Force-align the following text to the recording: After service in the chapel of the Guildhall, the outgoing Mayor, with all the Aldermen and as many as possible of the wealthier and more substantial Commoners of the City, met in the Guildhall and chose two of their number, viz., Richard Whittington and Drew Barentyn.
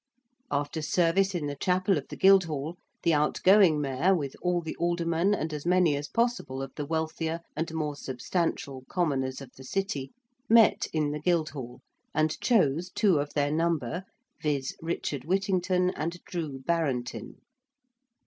After 0.49 0.81
service 0.81 1.35
in 1.35 1.45
the 1.45 1.55
chapel 1.55 1.95
of 1.95 2.07
the 2.07 2.15
Guildhall, 2.15 2.75
the 3.03 3.13
outgoing 3.13 3.79
Mayor, 3.79 4.15
with 4.15 4.35
all 4.41 4.59
the 4.59 4.75
Aldermen 4.77 5.35
and 5.35 5.53
as 5.53 5.63
many 5.63 5.95
as 5.95 6.07
possible 6.07 6.63
of 6.63 6.73
the 6.73 6.87
wealthier 6.87 7.41
and 7.55 7.71
more 7.71 7.95
substantial 7.95 8.83
Commoners 8.89 9.41
of 9.41 9.51
the 9.53 9.63
City, 9.63 10.11
met 10.49 10.87
in 10.91 11.11
the 11.11 11.19
Guildhall 11.19 11.81
and 12.15 12.41
chose 12.41 12.89
two 12.89 13.19
of 13.19 13.35
their 13.35 13.51
number, 13.51 14.03
viz., 14.41 14.75
Richard 14.81 15.23
Whittington 15.23 15.91
and 15.91 16.13
Drew 16.25 16.63
Barentyn. 16.65 17.35